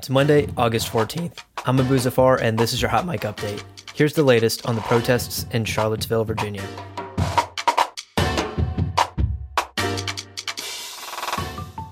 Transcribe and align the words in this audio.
It's 0.00 0.08
Monday, 0.08 0.48
August 0.56 0.90
14th. 0.90 1.44
I'm 1.66 1.78
Abu 1.78 1.98
Zafar, 1.98 2.40
and 2.40 2.58
this 2.58 2.72
is 2.72 2.80
your 2.80 2.90
Hot 2.90 3.04
Mic 3.04 3.20
Update. 3.20 3.62
Here's 3.92 4.14
the 4.14 4.22
latest 4.22 4.64
on 4.64 4.74
the 4.74 4.80
protests 4.80 5.44
in 5.50 5.66
Charlottesville, 5.66 6.24
Virginia. 6.24 6.66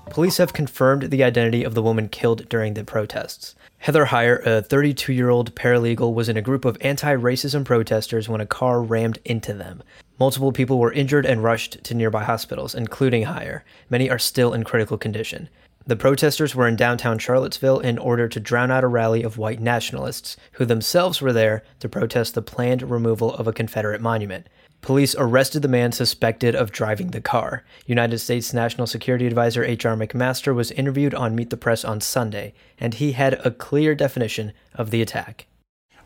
Police 0.09 0.37
have 0.37 0.53
confirmed 0.53 1.11
the 1.11 1.23
identity 1.23 1.63
of 1.63 1.75
the 1.75 1.83
woman 1.83 2.09
killed 2.09 2.49
during 2.49 2.73
the 2.73 2.83
protests. 2.83 3.53
Heather 3.77 4.07
Heyer, 4.07 4.43
a 4.43 4.63
32 4.63 5.13
year 5.13 5.29
old 5.29 5.53
paralegal, 5.53 6.11
was 6.11 6.29
in 6.29 6.35
a 6.35 6.41
group 6.41 6.65
of 6.65 6.79
anti 6.81 7.15
racism 7.15 7.63
protesters 7.63 8.27
when 8.27 8.41
a 8.41 8.47
car 8.47 8.81
rammed 8.81 9.19
into 9.23 9.53
them. 9.53 9.83
Multiple 10.19 10.51
people 10.51 10.79
were 10.79 10.91
injured 10.91 11.27
and 11.27 11.43
rushed 11.43 11.83
to 11.83 11.93
nearby 11.93 12.23
hospitals, 12.23 12.73
including 12.73 13.25
Heyer. 13.25 13.61
Many 13.87 14.09
are 14.09 14.17
still 14.17 14.55
in 14.55 14.63
critical 14.63 14.97
condition. 14.97 15.47
The 15.85 15.95
protesters 15.95 16.53
were 16.53 16.67
in 16.67 16.75
downtown 16.75 17.17
Charlottesville 17.17 17.79
in 17.79 17.97
order 17.97 18.27
to 18.27 18.39
drown 18.39 18.69
out 18.69 18.83
a 18.83 18.87
rally 18.87 19.23
of 19.23 19.37
white 19.37 19.59
nationalists, 19.59 20.37
who 20.53 20.65
themselves 20.65 21.21
were 21.21 21.33
there 21.33 21.63
to 21.79 21.89
protest 21.89 22.35
the 22.35 22.41
planned 22.41 22.83
removal 22.83 23.33
of 23.33 23.47
a 23.47 23.53
Confederate 23.53 24.01
monument. 24.01 24.47
Police 24.81 25.15
arrested 25.17 25.61
the 25.61 25.67
man 25.67 25.91
suspected 25.91 26.55
of 26.55 26.71
driving 26.71 27.11
the 27.11 27.21
car. 27.21 27.63
United 27.85 28.19
States 28.19 28.53
National 28.53 28.87
Security 28.87 29.27
Advisor 29.27 29.63
H.R. 29.63 29.95
McMaster 29.95 30.55
was 30.55 30.71
interviewed 30.71 31.13
on 31.13 31.35
Meet 31.35 31.49
the 31.49 31.57
Press 31.57 31.83
on 31.83 31.99
Sunday, 31.99 32.53
and 32.79 32.93
he 32.93 33.11
had 33.13 33.33
a 33.45 33.51
clear 33.51 33.93
definition 33.93 34.53
of 34.73 34.91
the 34.91 35.01
attack. 35.01 35.47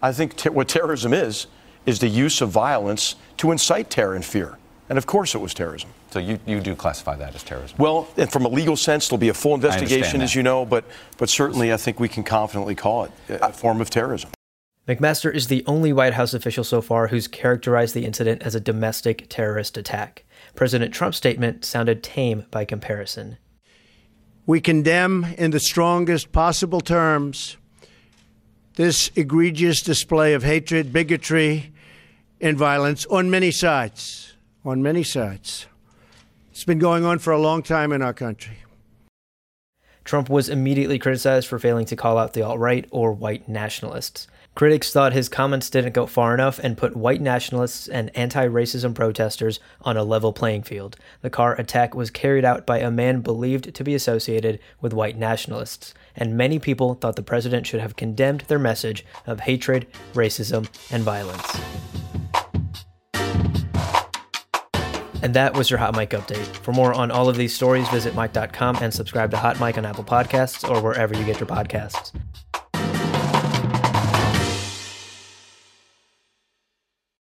I 0.01 0.12
think 0.12 0.35
ter- 0.35 0.51
what 0.51 0.70
terrorism 0.70 1.13
is, 1.13 1.48
is 1.85 1.99
the 1.99 2.07
use 2.07 2.41
of 2.41 2.49
violence 2.49 3.15
to 3.37 3.51
incite 3.51 3.90
terror 3.90 4.15
and 4.15 4.26
fear. 4.26 4.57
And 4.89 4.97
of 4.97 5.05
course 5.05 5.33
it 5.33 5.39
was 5.39 5.53
terrorism. 5.53 5.89
So 6.11 6.19
you, 6.19 6.39
you 6.45 6.59
do 6.59 6.75
classify 6.75 7.15
that 7.15 7.35
as 7.35 7.43
terrorism? 7.43 7.77
Well, 7.79 8.07
and 8.17 8.31
from 8.31 8.45
a 8.45 8.49
legal 8.49 8.75
sense, 8.75 9.07
there'll 9.07 9.19
be 9.19 9.29
a 9.29 9.33
full 9.33 9.55
investigation, 9.55 10.21
as 10.21 10.35
you 10.35 10.43
know, 10.43 10.65
but, 10.65 10.85
but 11.17 11.29
certainly 11.29 11.73
I 11.73 11.77
think 11.77 11.99
we 11.99 12.09
can 12.09 12.23
confidently 12.23 12.75
call 12.75 13.05
it 13.05 13.11
a 13.29 13.53
form 13.53 13.81
of 13.81 13.89
terrorism. 13.89 14.29
McMaster 14.87 15.34
is 15.34 15.48
the 15.48 15.63
only 15.65 15.93
White 15.93 16.13
House 16.13 16.34
official 16.34 16.65
so 16.65 16.81
far 16.81 17.07
who's 17.07 17.27
characterized 17.29 17.95
the 17.95 18.05
incident 18.05 18.41
as 18.41 18.53
a 18.53 18.59
domestic 18.59 19.27
terrorist 19.29 19.77
attack. 19.77 20.25
President 20.55 20.93
Trump's 20.93 21.18
statement 21.18 21.63
sounded 21.63 22.03
tame 22.03 22.45
by 22.51 22.65
comparison. 22.65 23.37
We 24.45 24.59
condemn 24.59 25.23
in 25.37 25.51
the 25.51 25.59
strongest 25.62 26.34
possible 26.34 26.81
terms 26.81 27.55
this 28.75 29.09
egregious 29.15 29.81
display 29.81 30.34
of 30.34 30.43
hatred, 30.43 30.91
bigotry, 30.91 31.71
and 32.41 32.57
violence 32.57 33.05
on 33.05 33.29
many 33.29 33.51
sides. 33.51 34.32
On 34.65 34.81
many 34.81 35.03
sides. 35.03 35.65
It's 36.51 36.63
been 36.63 36.79
going 36.79 37.03
on 37.03 37.19
for 37.19 37.33
a 37.33 37.39
long 37.39 37.63
time 37.63 37.91
in 37.91 38.01
our 38.01 38.13
country. 38.13 38.59
Trump 40.05 40.29
was 40.29 40.47
immediately 40.47 40.97
criticized 40.97 41.49
for 41.49 41.59
failing 41.59 41.85
to 41.87 41.97
call 41.97 42.17
out 42.17 42.31
the 42.31 42.43
alt 42.43 42.59
right 42.59 42.87
or 42.89 43.11
white 43.11 43.49
nationalists. 43.49 44.27
Critics 44.55 44.93
thought 44.93 45.11
his 45.11 45.27
comments 45.27 45.69
didn't 45.69 45.93
go 45.93 46.05
far 46.05 46.34
enough 46.34 46.59
and 46.59 46.77
put 46.77 46.95
white 46.95 47.19
nationalists 47.19 47.89
and 47.89 48.15
anti 48.15 48.47
racism 48.47 48.93
protesters 48.95 49.59
on 49.81 49.97
a 49.97 50.03
level 50.03 50.31
playing 50.31 50.63
field. 50.63 50.95
The 51.21 51.29
car 51.29 51.59
attack 51.59 51.93
was 51.93 52.09
carried 52.09 52.45
out 52.45 52.65
by 52.65 52.79
a 52.79 52.91
man 52.91 53.19
believed 53.19 53.73
to 53.73 53.84
be 53.84 53.95
associated 53.95 54.59
with 54.79 54.93
white 54.93 55.17
nationalists, 55.17 55.93
and 56.15 56.37
many 56.37 56.57
people 56.57 56.93
thought 56.93 57.17
the 57.17 57.23
president 57.23 57.67
should 57.67 57.81
have 57.81 57.97
condemned 57.97 58.41
their 58.41 58.59
message 58.59 59.03
of 59.25 59.41
hatred, 59.41 59.87
racism, 60.13 60.69
and 60.89 61.03
violence. 61.03 62.02
And 65.24 65.34
that 65.34 65.56
was 65.56 65.69
your 65.69 65.79
Hot 65.79 65.96
Mic 65.96 66.09
update. 66.09 66.46
For 66.57 66.74
more 66.74 66.94
on 66.94 67.09
all 67.09 67.29
of 67.29 67.38
these 67.38 67.56
stories, 67.56 67.88
visit 67.90 68.13
Mic.com 68.13 68.78
and 68.81 68.94
subscribe 68.94 69.31
to 69.31 69.38
Hot 69.38 69.59
Mic 69.59 69.78
on 69.78 69.85
Apple 69.85 70.03
Podcasts 70.03 70.69
or 70.69 70.81
wherever 70.81 71.18
you 71.18 71.24
get 71.24 71.40
your 71.40 71.47
podcasts. 71.47 72.12